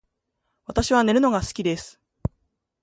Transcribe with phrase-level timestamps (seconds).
[0.65, 2.01] 私は寝るのが好きです